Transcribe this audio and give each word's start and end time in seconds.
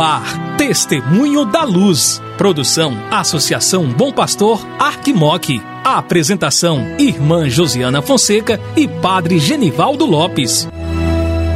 Ar, 0.00 0.56
Testemunho 0.56 1.44
da 1.44 1.64
Luz. 1.64 2.22
Produção, 2.36 2.96
Associação 3.10 3.86
Bom 3.86 4.12
Pastor, 4.12 4.66
Arquimoc. 4.78 5.60
Apresentação, 5.84 6.96
Irmã 6.98 7.48
Josiana 7.48 8.00
Fonseca 8.00 8.60
e 8.74 8.88
Padre 8.88 9.38
Genivaldo 9.38 10.06
Lopes. 10.06 10.68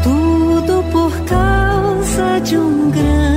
Tudo 0.03 0.85
por 0.93 1.13
causa 1.25 2.39
de 2.41 2.57
um 2.59 2.91
grande 2.91 3.28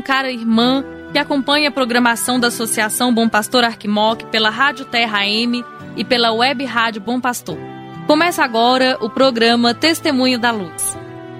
cara 0.00 0.30
irmã, 0.30 0.84
que 1.12 1.18
acompanha 1.18 1.68
a 1.68 1.72
programação 1.72 2.38
da 2.38 2.48
Associação 2.48 3.12
Bom 3.12 3.28
Pastor 3.28 3.64
Arquimoc 3.64 4.24
pela 4.26 4.50
Rádio 4.50 4.84
Terra 4.84 5.26
M 5.26 5.64
e 5.96 6.04
pela 6.04 6.32
Web 6.32 6.64
Rádio 6.64 7.00
Bom 7.00 7.20
Pastor. 7.20 7.58
Começa 8.06 8.42
agora 8.42 8.96
o 9.00 9.08
programa 9.08 9.74
Testemunho 9.74 10.38
da 10.38 10.50
Luz. 10.50 10.96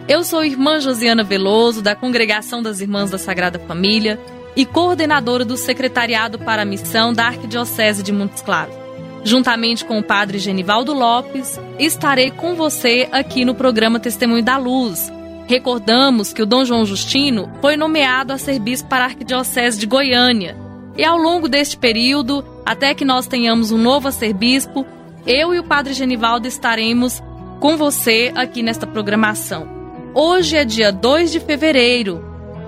Eu 0.09 0.25
sou 0.25 0.45
irmã 0.45 0.81
Josiana 0.81 1.23
Veloso, 1.23 1.83
da 1.83 1.95
Congregação 1.95 2.63
das 2.63 2.81
Irmãs 2.81 3.11
da 3.11 3.19
Sagrada 3.19 3.59
Família 3.59 4.19
e 4.57 4.67
coordenadora 4.67 5.45
do 5.45 5.57
Secretariado 5.57 6.39
para 6.39 6.63
a 6.63 6.65
Missão 6.65 7.13
da 7.13 7.27
Arquidiocese 7.27 8.03
de 8.03 8.13
Montes 8.13 8.43
Claros. 8.43 8.75
Juntamente 9.23 9.85
com 9.85 9.99
o 9.99 10.03
padre 10.03 10.39
Genivaldo 10.39 10.93
Lopes, 10.93 11.61
estarei 11.79 12.31
com 12.31 12.55
você 12.55 13.09
aqui 13.13 13.45
no 13.45 13.55
programa 13.55 14.01
Testemunho 14.01 14.43
da 14.43 14.57
Luz, 14.57 15.13
Recordamos 15.51 16.33
que 16.33 16.41
o 16.41 16.47
Dom 16.47 16.65
João 16.65 16.85
Justino 16.85 17.51
foi 17.61 17.77
nomeado 17.77 18.33
a 18.33 18.39
ser 18.39 18.61
bispo 18.61 18.89
para 18.89 19.03
a 19.03 19.09
Arquidiocese 19.09 19.81
de 19.81 19.85
Goiânia. 19.85 20.57
E 20.97 21.05
ao 21.05 21.19
longo 21.19 21.49
deste 21.49 21.77
período, 21.77 22.45
até 22.65 22.95
que 22.95 23.05
nós 23.05 23.27
tenhamos 23.27 23.73
um 23.73 23.77
novo 23.77 24.07
arcebispo, 24.07 24.87
eu 25.27 25.53
e 25.53 25.59
o 25.59 25.65
Padre 25.65 25.93
Genivaldo 25.93 26.47
estaremos 26.47 27.21
com 27.59 27.77
você 27.77 28.31
aqui 28.37 28.63
nesta 28.63 28.87
programação. 28.87 29.67
Hoje 30.15 30.57
é 30.57 30.65
dia 30.65 30.93
2 30.93 31.33
de 31.33 31.41
fevereiro, 31.41 32.25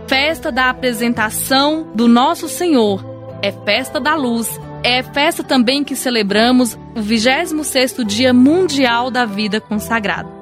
festa 0.09 0.51
da 0.51 0.69
apresentação 0.69 1.87
do 1.95 2.09
Nosso 2.09 2.49
Senhor. 2.49 3.01
É 3.41 3.53
festa 3.53 4.01
da 4.01 4.17
luz. 4.17 4.61
É 4.83 5.05
festa 5.05 5.45
também 5.45 5.85
que 5.85 5.95
celebramos 5.95 6.75
o 6.97 7.01
26º 7.01 8.05
Dia 8.05 8.33
Mundial 8.33 9.09
da 9.09 9.25
Vida 9.25 9.61
Consagrada. 9.61 10.42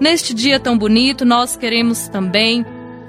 Neste 0.00 0.32
dia 0.32 0.58
tão 0.58 0.78
bonito, 0.78 1.26
nós 1.26 1.56
queremos 1.56 2.08
também 2.08 2.64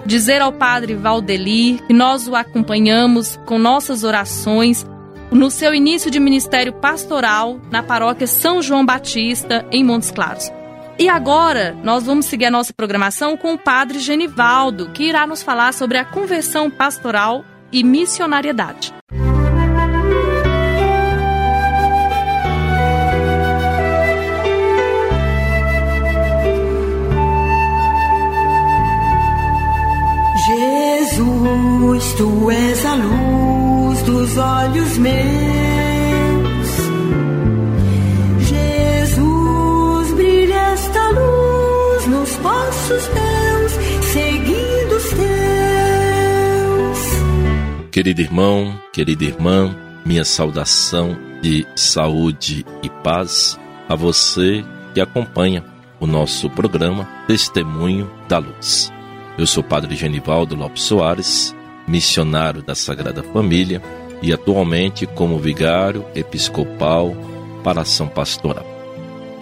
dizer 0.06 0.42
ao 0.42 0.52
Padre 0.52 0.94
Valdelir 0.94 1.82
que 1.88 1.94
nós 1.94 2.28
o 2.28 2.36
acompanhamos 2.36 3.40
com 3.46 3.58
nossas 3.58 4.04
orações 4.04 4.86
no 5.32 5.50
seu 5.50 5.74
início 5.74 6.12
de 6.12 6.20
ministério 6.20 6.74
pastoral 6.74 7.58
na 7.72 7.82
paróquia 7.82 8.28
São 8.28 8.62
João 8.62 8.86
Batista, 8.86 9.66
em 9.72 9.86
Montes 9.86 10.12
Claros. 10.12 10.52
E 11.00 11.08
agora 11.08 11.78
nós 11.82 12.04
vamos 12.04 12.26
seguir 12.26 12.48
a 12.48 12.52
nossa 12.52 12.74
programação 12.74 13.38
com 13.38 13.54
o 13.54 13.58
Padre 13.58 13.98
Genivaldo, 13.98 14.90
que 14.90 15.06
irá 15.06 15.26
nos 15.26 15.42
falar 15.42 15.74
sobre 15.74 15.98
a 15.98 16.04
conversão 16.04 16.70
pastoral 16.70 17.46
e 17.72 17.86
missionariedade. 17.86 18.94
Querido 47.92 48.22
irmão, 48.22 48.80
querida 48.94 49.26
irmã, 49.26 49.76
minha 50.06 50.24
saudação 50.24 51.18
de 51.42 51.68
saúde 51.76 52.66
e 52.82 52.90
paz 52.90 53.60
a 53.90 53.96
você 53.96 54.64
que 54.94 55.02
acompanha 55.02 55.62
o 56.00 56.08
nosso 56.08 56.50
programa 56.50 57.04
Testemunho 57.28 58.10
da 58.30 58.38
Luz. 58.38 58.90
Eu 59.38 59.46
sou 59.46 59.62
Padre 59.62 59.94
Genivaldo 59.98 60.56
Lopes 60.56 60.84
Soares, 60.84 61.54
missionário 61.86 62.62
da 62.62 62.76
Sagrada 62.76 63.22
Família 63.24 63.82
e 64.22 64.32
atualmente 64.32 65.06
como 65.06 65.38
vigário 65.38 66.06
episcopal 66.16 67.14
para 67.62 67.82
ação 67.82 68.08
pastoral. 68.08 68.66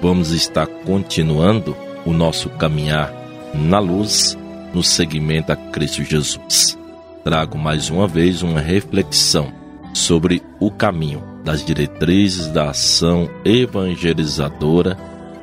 Vamos 0.01 0.31
estar 0.31 0.65
continuando 0.65 1.77
o 2.03 2.11
nosso 2.11 2.49
caminhar 2.49 3.13
na 3.53 3.77
luz 3.77 4.35
no 4.73 4.81
seguimento 4.81 5.51
a 5.51 5.55
Cristo 5.55 6.03
Jesus. 6.03 6.78
Trago 7.23 7.57
mais 7.57 7.89
uma 7.89 8.07
vez 8.07 8.41
uma 8.41 8.61
reflexão 8.61 9.51
sobre 9.93 10.41
o 10.59 10.71
caminho 10.71 11.21
das 11.43 11.65
diretrizes 11.65 12.47
da 12.47 12.69
ação 12.69 13.29
evangelizadora 13.43 14.97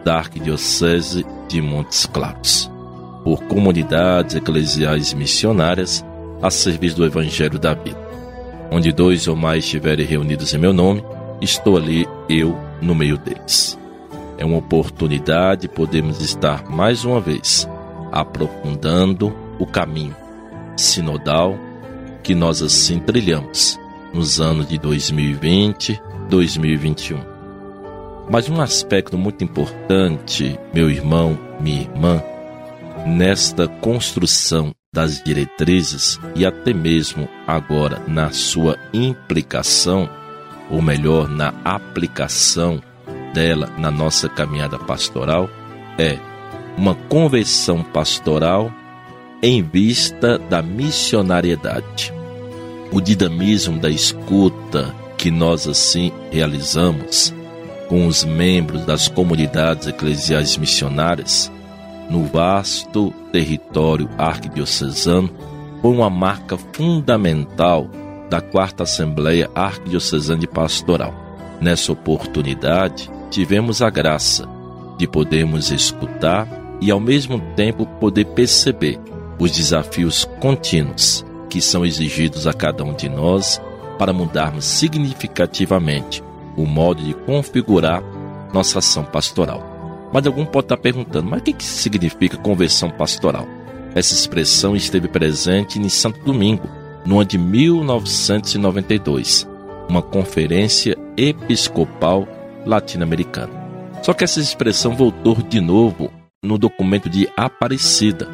da 0.05 0.17
Arquidiocese 0.17 1.25
de 1.49 1.61
Montes 1.61 2.07
Claros 2.07 2.71
por 3.23 3.43
comunidades 3.45 4.37
eclesiais 4.37 5.13
missionárias 5.13 6.05
a 6.41 6.51
serviço 6.51 6.97
do 6.97 7.05
Evangelho 7.05 7.59
da 7.59 7.75
vida. 7.75 7.99
Onde 8.71 8.93
dois 8.93 9.29
ou 9.29 9.37
mais 9.37 9.65
estiverem 9.65 10.07
reunidos 10.07 10.55
em 10.55 10.59
meu 10.59 10.73
nome, 10.73 11.05
estou 11.41 11.77
ali 11.77 12.09
eu 12.29 12.57
no 12.81 12.95
meio 12.95 13.19
deles. 13.19 13.79
É 14.39 14.45
uma 14.45 14.59
oportunidade 14.59 15.69
podemos 15.69 16.21
estar 16.21 16.71
mais 16.71 17.05
uma 17.05 17.21
vez 17.21 17.69
aprofundando 18.13 19.35
o 19.59 19.67
caminho 19.67 20.15
sinodal 20.77 21.59
que 22.23 22.35
nós 22.35 22.63
assim 22.63 22.99
trilhamos 22.99 23.79
nos 24.13 24.41
anos 24.41 24.69
de 24.69 24.79
2020, 24.79 26.01
2021. 26.29 27.19
Mas 28.29 28.49
um 28.49 28.61
aspecto 28.61 29.17
muito 29.17 29.45
importante, 29.45 30.59
meu 30.75 30.91
irmão, 30.91 31.39
minha 31.61 31.83
irmã, 31.83 32.23
nesta 33.07 33.69
construção 33.69 34.73
das 34.93 35.23
diretrizes 35.23 36.19
e 36.35 36.45
até 36.45 36.73
mesmo 36.73 37.29
agora 37.47 38.03
na 38.09 38.33
sua 38.33 38.77
implicação, 38.93 40.09
ou 40.71 40.83
melhor, 40.83 41.29
na 41.29 41.53
aplicação 41.65 42.83
dela 43.33 43.71
na 43.79 43.91
nossa 43.91 44.29
caminhada 44.29 44.79
pastoral, 44.79 45.49
é 45.99 46.19
uma 46.77 46.95
conversão 46.95 47.83
pastoral 47.83 48.73
em 49.43 49.63
vista 49.63 50.39
da 50.39 50.63
missionariedade. 50.63 52.13
O 52.93 53.01
dinamismo 53.01 53.79
da 53.79 53.91
escuta 53.91 54.95
que 55.19 55.31
nós 55.31 55.67
assim 55.67 56.13
realizamos 56.31 57.35
com 57.89 58.07
os 58.07 58.25
membros 58.25 58.85
das 58.85 59.09
comunidades 59.09 59.87
eclesiais 59.87 60.57
missionárias 60.57 61.51
no 62.11 62.25
vasto 62.25 63.13
território 63.33 64.09
arquidiocesano 64.17 65.31
foi 65.83 65.91
uma 65.91 66.11
marca 66.11 66.57
fundamental 66.73 67.89
da 68.31 68.41
Quarta 68.41 68.83
Assembleia 68.85 69.51
Arquidiocesana 69.55 70.41
de 70.41 70.47
Pastoral. 70.47 71.15
Nessa 71.61 71.93
oportunidade, 71.93 73.11
tivemos 73.31 73.83
a 73.83 73.91
graça 73.91 74.49
de 74.99 75.07
podermos 75.07 75.71
escutar 75.71 76.49
e, 76.81 76.91
ao 76.91 77.01
mesmo 77.01 77.41
tempo, 77.55 77.87
poder 78.01 78.25
perceber 78.27 78.99
os 79.39 79.51
desafios 79.51 80.25
contínuos 80.41 81.25
que 81.49 81.61
são 81.61 81.85
exigidos 81.85 82.47
a 82.47 82.53
cada 82.53 82.85
um 82.85 82.95
de 82.95 83.09
nós 83.09 83.61
para 83.99 84.13
mudarmos 84.13 84.65
significativamente 84.65 86.23
o 86.57 86.65
modo 86.67 87.03
de 87.03 87.15
configurar 87.15 88.03
nossa 88.53 88.79
ação 88.79 89.03
pastoral. 89.05 89.75
Mas 90.13 90.25
algum 90.27 90.45
pode 90.45 90.67
estar 90.67 90.77
perguntando, 90.77 91.29
mas 91.29 91.41
o 91.41 91.45
que, 91.45 91.65
significa 91.65 92.37
conversão 92.37 92.91
pastoral? 92.91 93.47
Essa 93.95 94.15
expressão 94.15 94.77
esteve 94.77 95.09
presente 95.09 95.79
em 95.79 95.89
Santo 95.89 96.23
Domingo, 96.25 96.69
no 97.05 97.17
ano 97.17 97.29
de 97.29 97.39
1992, 97.39 99.49
uma 99.89 100.03
conferência 100.03 100.97
episcopal 101.17 102.29
latino-americana. 102.65 103.53
Só 104.03 104.13
que 104.13 104.25
essa 104.25 104.41
expressão 104.41 104.95
voltou 104.95 105.37
de 105.37 105.61
novo 105.61 106.13
no 106.43 106.59
documento 106.59 107.09
de 107.09 107.29
Aparecida, 107.37 108.29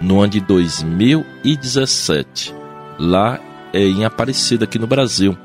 no 0.00 0.20
ano 0.20 0.32
de 0.32 0.40
2017, 0.40 2.54
lá 2.98 3.38
em 3.72 4.04
Aparecida, 4.04 4.64
aqui 4.64 4.78
no 4.78 4.86
Brasil, 4.86 5.36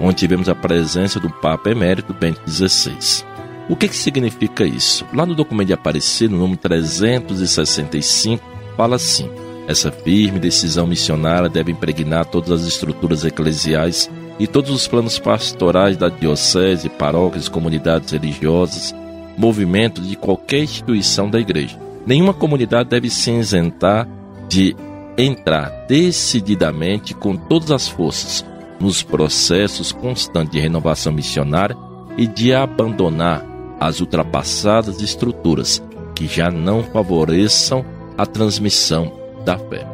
onde 0.00 0.16
tivemos 0.16 0.48
a 0.48 0.54
presença 0.54 1.20
do 1.20 1.30
Papa 1.30 1.70
Emérito 1.70 2.14
Bento 2.14 2.40
XVI. 2.48 3.24
O 3.68 3.76
que, 3.76 3.88
que 3.88 3.96
significa 3.96 4.64
isso? 4.64 5.06
Lá 5.14 5.24
no 5.24 5.34
documento 5.34 5.68
de 5.68 5.72
Aparecida, 5.72 6.32
no 6.32 6.40
número 6.40 6.58
365, 6.58 8.44
fala 8.76 8.96
assim: 8.96 9.30
essa 9.68 9.92
firme 9.92 10.40
decisão 10.40 10.86
missionária 10.86 11.48
deve 11.48 11.70
impregnar 11.70 12.26
todas 12.26 12.50
as 12.50 12.66
estruturas 12.66 13.24
eclesiais 13.24 14.10
e 14.38 14.46
todos 14.46 14.70
os 14.70 14.88
planos 14.88 15.18
pastorais 15.18 15.96
da 15.96 16.08
diocese, 16.08 16.88
paróquias, 16.88 17.48
comunidades 17.48 18.10
religiosas, 18.10 18.94
movimentos 19.36 20.08
de 20.08 20.16
qualquer 20.16 20.64
instituição 20.64 21.30
da 21.30 21.38
igreja. 21.38 21.89
Nenhuma 22.06 22.32
comunidade 22.32 22.88
deve 22.88 23.10
se 23.10 23.30
isentar 23.30 24.08
de 24.48 24.74
entrar 25.16 25.68
decididamente 25.86 27.14
com 27.14 27.36
todas 27.36 27.70
as 27.70 27.88
forças 27.88 28.44
nos 28.80 29.02
processos 29.02 29.92
constantes 29.92 30.52
de 30.52 30.60
renovação 30.60 31.12
missionária 31.12 31.76
e 32.16 32.26
de 32.26 32.54
abandonar 32.54 33.44
as 33.78 34.00
ultrapassadas 34.00 35.00
estruturas 35.00 35.82
que 36.14 36.26
já 36.26 36.50
não 36.50 36.82
favoreçam 36.82 37.84
a 38.16 38.26
transmissão 38.26 39.12
da 39.44 39.58
fé. 39.58 39.86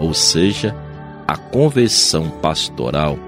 Ou 0.00 0.14
seja, 0.14 0.74
a 1.26 1.36
conversão 1.36 2.30
pastoral 2.30 3.18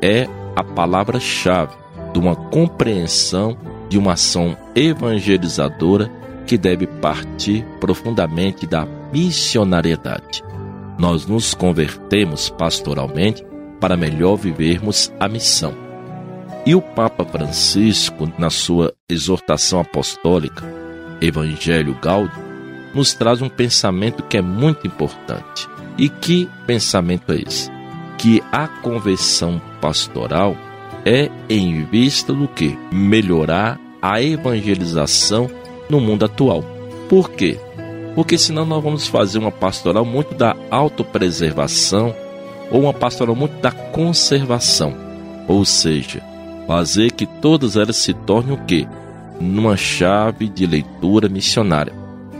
é 0.00 0.28
a 0.54 0.62
palavra-chave 0.62 1.74
de 2.12 2.18
uma 2.18 2.34
compreensão 2.34 3.56
de 3.88 3.98
uma 3.98 4.12
ação 4.12 4.56
evangelizadora 4.74 6.10
que 6.50 6.58
deve 6.58 6.84
partir 6.84 7.64
profundamente 7.78 8.66
da 8.66 8.84
missionariedade. 9.12 10.42
Nós 10.98 11.24
nos 11.24 11.54
convertemos 11.54 12.50
pastoralmente 12.50 13.46
para 13.80 13.96
melhor 13.96 14.34
vivermos 14.34 15.12
a 15.20 15.28
missão. 15.28 15.72
E 16.66 16.74
o 16.74 16.82
Papa 16.82 17.24
Francisco, 17.24 18.28
na 18.36 18.50
sua 18.50 18.92
exortação 19.08 19.78
apostólica, 19.78 20.64
Evangelho 21.20 21.96
Gaudium, 22.02 22.42
nos 22.96 23.14
traz 23.14 23.40
um 23.40 23.48
pensamento 23.48 24.24
que 24.24 24.36
é 24.36 24.42
muito 24.42 24.88
importante. 24.88 25.68
E 25.96 26.08
que 26.08 26.48
pensamento 26.66 27.30
é 27.30 27.42
esse? 27.46 27.70
Que 28.18 28.42
a 28.50 28.66
conversão 28.66 29.62
pastoral 29.80 30.56
é 31.04 31.30
em 31.48 31.84
vista 31.84 32.32
do 32.32 32.48
que? 32.48 32.76
Melhorar 32.90 33.78
a 34.02 34.20
evangelização 34.20 35.48
no 35.90 36.00
mundo 36.00 36.24
atual. 36.24 36.64
Por 37.08 37.30
quê? 37.30 37.58
Porque 38.14 38.36
senão 38.38 38.64
nós 38.64 38.82
vamos 38.82 39.06
fazer 39.06 39.38
uma 39.38 39.52
pastoral 39.52 40.04
muito 40.04 40.34
da 40.34 40.56
autopreservação 40.70 42.14
ou 42.70 42.82
uma 42.82 42.92
pastoral 42.92 43.34
muito 43.34 43.60
da 43.60 43.70
conservação. 43.70 44.94
Ou 45.48 45.64
seja, 45.64 46.22
fazer 46.66 47.12
que 47.12 47.26
todas 47.26 47.76
elas 47.76 47.96
se 47.96 48.12
tornem 48.14 48.54
o 48.54 48.64
quê? 48.64 48.86
Numa 49.40 49.76
chave 49.76 50.48
de 50.48 50.66
leitura 50.66 51.28
missionária 51.28 51.92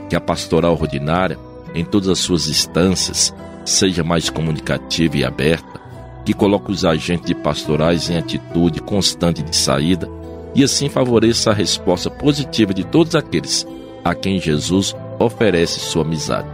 que 0.08 0.16
a 0.16 0.20
pastoral 0.20 0.72
ordinária, 0.72 1.38
em 1.72 1.84
todas 1.84 2.08
as 2.08 2.18
suas 2.18 2.48
instâncias, 2.48 3.32
seja 3.64 4.02
mais 4.02 4.28
comunicativa 4.28 5.16
e 5.16 5.24
aberta, 5.24 5.80
que 6.24 6.34
coloque 6.34 6.72
os 6.72 6.84
agentes 6.84 7.32
pastorais 7.42 8.10
em 8.10 8.18
atitude 8.18 8.80
constante 8.80 9.40
de 9.40 9.54
saída 9.54 10.08
e 10.54 10.64
assim 10.64 10.88
favoreça 10.88 11.50
a 11.50 11.54
resposta 11.54 12.10
positiva 12.10 12.74
de 12.74 12.84
todos 12.84 13.14
aqueles 13.14 13.66
a 14.04 14.14
quem 14.14 14.40
Jesus 14.40 14.94
oferece 15.18 15.80
sua 15.80 16.02
amizade. 16.02 16.48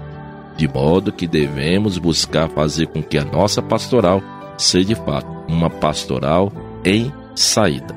De 0.56 0.66
modo 0.66 1.12
que 1.12 1.26
devemos 1.26 1.98
buscar 1.98 2.48
fazer 2.48 2.86
com 2.86 3.02
que 3.02 3.18
a 3.18 3.24
nossa 3.24 3.62
pastoral 3.62 4.22
seja 4.56 4.86
de 4.86 4.94
fato 4.94 5.28
uma 5.48 5.70
pastoral 5.70 6.52
em 6.84 7.12
saída. 7.34 7.94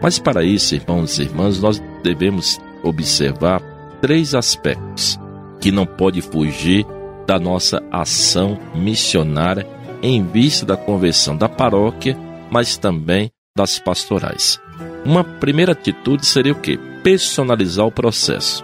Mas 0.00 0.18
para 0.18 0.44
isso, 0.44 0.74
irmãos 0.74 1.18
e 1.18 1.22
irmãs, 1.22 1.60
nós 1.60 1.82
devemos 2.02 2.60
observar 2.82 3.60
três 4.00 4.34
aspectos 4.34 5.18
que 5.60 5.72
não 5.72 5.86
pode 5.86 6.20
fugir 6.20 6.86
da 7.26 7.38
nossa 7.38 7.82
ação 7.90 8.58
missionária 8.74 9.66
em 10.02 10.24
vista 10.24 10.64
da 10.64 10.76
conversão 10.76 11.36
da 11.36 11.48
paróquia, 11.48 12.16
mas 12.50 12.76
também 12.76 13.30
das 13.56 13.78
pastorais. 13.78 14.60
Uma 15.08 15.24
primeira 15.24 15.72
atitude 15.72 16.26
seria 16.26 16.52
o 16.52 16.60
que? 16.60 16.76
Personalizar 17.02 17.86
o 17.86 17.90
processo. 17.90 18.62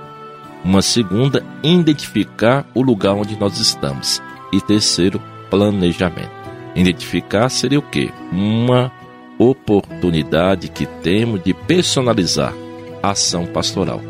Uma 0.63 0.83
segunda, 0.83 1.43
identificar 1.63 2.67
o 2.75 2.83
lugar 2.83 3.15
onde 3.15 3.35
nós 3.41 3.59
estamos. 3.59 4.21
E 4.53 4.61
terceiro, 4.61 5.23
planejamento. 5.49 6.31
Identificar 6.77 7.49
seria 7.49 7.79
o 7.79 7.83
que? 7.83 8.13
Uma 8.31 8.93
oportunidade 9.39 10.69
que 10.69 10.85
temos 10.85 11.43
de 11.43 11.55
personalizar 11.55 12.53
a 13.03 13.13
ação 13.13 13.47
pastoral. 13.47 14.03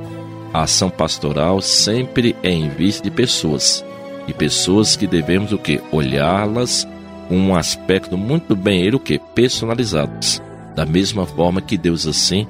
A 0.53 0.63
ação 0.63 0.91
pastoral 0.91 1.61
sempre 1.61 2.35
é 2.43 2.51
em 2.51 2.69
vista 2.69 3.05
de 3.05 3.13
pessoas. 3.13 3.85
E 4.27 4.33
pessoas 4.33 4.97
que 4.97 5.07
devemos 5.07 5.53
o 5.53 5.59
que? 5.59 5.81
Olhá-las 5.93 6.85
com 7.29 7.37
um 7.37 7.55
aspecto 7.55 8.19
muito 8.19 8.57
bem 8.57 8.83
ele 8.83 8.97
o 8.97 9.01
que? 9.01 9.21
Personalizados. 9.37 10.43
Da 10.75 10.85
mesma 10.85 11.25
forma 11.27 11.61
que 11.61 11.79
Deus 11.79 12.07
assim 12.07 12.47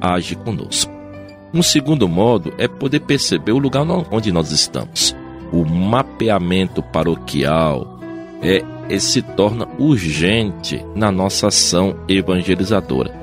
age 0.00 0.34
conosco. 0.36 0.92
Um 1.52 1.62
segundo 1.62 2.08
modo 2.08 2.52
é 2.58 2.68
poder 2.68 3.00
perceber 3.00 3.52
o 3.52 3.58
lugar 3.58 3.86
onde 4.10 4.30
nós 4.30 4.50
estamos. 4.50 5.16
O 5.50 5.64
mapeamento 5.64 6.82
paroquial 6.82 7.98
é, 8.42 8.62
é 8.88 8.98
se 8.98 9.22
torna 9.22 9.66
urgente 9.78 10.84
na 10.94 11.10
nossa 11.10 11.48
ação 11.48 11.96
evangelizadora. 12.06 13.14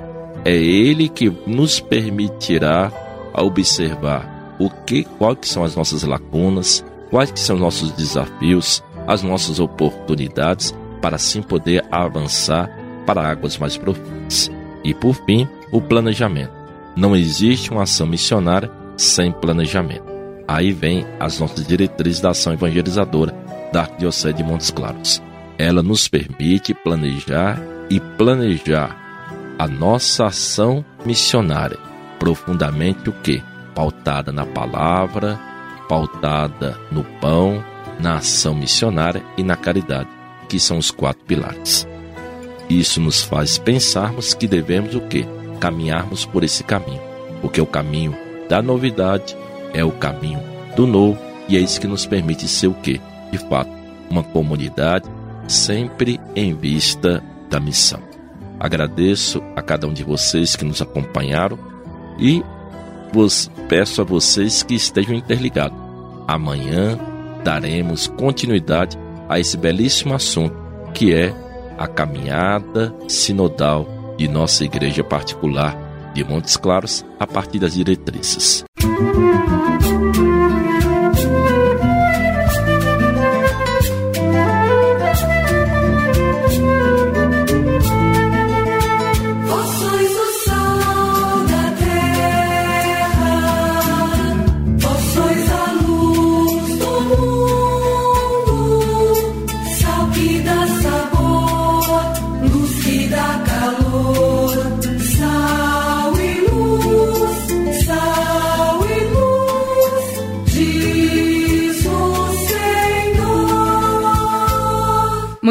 É 0.44 0.56
ele 0.56 1.08
que 1.08 1.32
nos 1.46 1.80
permitirá 1.80 2.92
observar 3.34 4.56
o 4.60 4.70
que, 4.70 5.04
quais 5.04 5.38
que 5.40 5.48
são 5.48 5.64
as 5.64 5.76
nossas 5.76 6.04
lacunas, 6.04 6.84
quais 7.10 7.32
que 7.32 7.40
são 7.40 7.56
os 7.56 7.62
nossos 7.62 7.92
desafios, 7.92 8.84
as 9.08 9.22
nossas 9.22 9.60
oportunidades 9.60 10.74
para 11.02 11.16
assim 11.18 11.42
poder 11.42 11.86
avançar 11.92 12.70
para 13.06 13.28
águas 13.28 13.58
mais 13.58 13.78
profundas. 13.78 14.52
E 14.84 14.94
por 14.94 15.16
fim, 15.26 15.48
o 15.72 15.82
planejamento. 15.82 16.54
Não 16.96 17.16
existe 17.16 17.72
uma 17.72 17.84
ação 17.84 18.08
missionária 18.08 18.72
sem 18.98 19.32
planejamento. 19.32 20.06
Aí 20.48 20.72
vem 20.72 21.06
as 21.20 21.40
nossas 21.40 21.66
diretrizes 21.66 22.22
da 22.22 22.30
ação 22.30 22.54
evangelizadora 22.54 23.36
da 23.74 23.82
Arquidiocese 23.82 24.34
de 24.34 24.44
Montes 24.44 24.72
Claros. 24.72 25.22
Ela 25.58 25.82
nos 25.82 26.08
permite 26.08 26.74
planejar 26.74 27.62
e 27.90 28.00
planejar 28.00 28.96
a 29.58 29.68
nossa 29.68 30.28
ação 30.28 30.86
missionária 31.06 31.80
profundamente 32.20 33.10
o 33.10 33.14
que? 33.14 33.44
Pautada 33.74 34.32
na 34.32 34.46
palavra, 34.46 35.40
pautada 35.88 36.80
no 36.92 37.04
pão, 37.04 37.64
na 38.00 38.16
ação 38.16 38.56
missionária 38.56 39.24
e 39.38 39.44
na 39.44 39.56
caridade, 39.56 40.10
que 40.50 40.60
são 40.60 40.78
os 40.78 40.92
quatro 40.92 41.24
pilares. 41.26 41.88
Isso 42.70 43.00
nos 43.00 43.22
faz 43.22 43.58
pensarmos 43.58 44.34
que 44.34 44.48
devemos 44.48 44.96
o 44.96 45.02
que? 45.02 45.26
Caminharmos 45.60 46.26
por 46.26 46.44
esse 46.44 46.64
caminho, 46.64 47.02
porque 47.42 47.62
o 47.62 47.66
caminho 47.66 48.16
da 48.50 48.62
novidade 48.62 49.36
é 49.74 49.84
o 49.84 49.92
caminho 49.92 50.42
do 50.76 50.86
novo 50.88 51.18
e 51.48 51.58
é 51.58 51.60
isso 51.60 51.80
que 51.80 51.88
nos 51.88 52.06
permite 52.06 52.48
ser 52.48 52.68
o 52.68 52.74
que? 52.74 53.00
De 53.32 53.38
fato, 53.38 53.72
uma 54.10 54.24
comunidade 54.24 55.08
sempre 55.48 56.20
em 56.36 56.54
vista 56.54 57.24
da 57.50 57.60
missão. 57.60 58.00
Agradeço 58.60 59.44
a 59.56 59.62
cada 59.62 59.88
um 59.88 59.94
de 59.94 60.04
vocês 60.04 60.56
que 60.56 60.66
nos 60.66 60.82
acompanharam 60.82 61.60
e 62.18 62.44
vos 63.12 63.50
peço 63.68 64.02
a 64.02 64.04
vocês 64.04 64.64
que 64.64 64.74
estejam 64.76 65.14
interligados. 65.14 65.78
Amanhã 66.28 66.98
daremos 67.44 68.08
continuidade 68.08 68.98
a 69.30 69.40
esse 69.40 69.58
belíssimo 69.58 70.14
assunto 70.14 70.56
que 70.94 71.14
é 71.14 71.34
a 71.78 71.88
caminhada 71.88 72.94
sinodal 73.08 73.88
de 74.18 74.28
nossa 74.28 74.64
igreja 74.64 75.04
particular 75.04 75.76
de 76.14 76.24
Montes 76.24 76.58
Claros 76.58 77.06
a 77.20 77.28
partir 77.28 77.60
das 77.60 77.74
diretrizes. 77.74 78.64
Música 78.82 79.45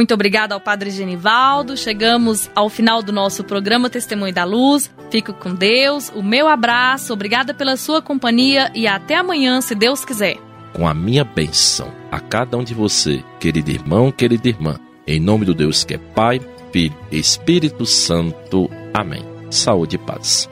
Muito 0.05 0.13
obrigada 0.13 0.55
ao 0.55 0.61
Padre 0.61 0.91
Genivaldo. 0.91 1.79
Chegamos 1.79 2.51
ao 2.55 2.69
final 2.69 3.03
do 3.03 3.11
nosso 3.11 3.43
programa 3.43 3.89
Testemunho 3.89 4.35
da 4.35 4.45
Luz. 4.45 4.91
Fico 5.11 5.33
com 5.33 5.55
Deus. 5.55 6.13
O 6.15 6.23
meu 6.23 6.47
abraço. 6.47 7.15
Obrigada 7.15 7.55
pela 7.55 7.75
sua 7.75 8.03
companhia 8.03 8.71
e 8.75 8.87
até 8.87 9.15
amanhã, 9.17 9.63
se 9.63 9.75
Deus 9.75 10.05
quiser. 10.05 10.37
Com 10.75 10.87
a 10.87 10.93
minha 10.93 11.25
benção 11.25 11.91
a 12.13 12.21
cada 12.21 12.55
um 12.59 12.63
de 12.63 12.75
você, 12.75 13.25
querido 13.41 13.71
irmão, 13.71 14.13
querida 14.13 14.47
irmã, 14.47 14.79
em 15.07 15.19
nome 15.19 15.47
do 15.47 15.55
Deus 15.55 15.85
que 15.85 15.95
é 15.95 15.99
Pai, 15.99 16.39
Filho 16.71 16.95
e 17.11 17.19
Espírito 17.19 17.87
Santo. 17.87 18.71
Amém. 18.93 19.25
Saúde 19.51 19.97
e 19.97 19.99
paz. 19.99 20.51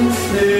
and 0.00 0.14
see. 0.14 0.59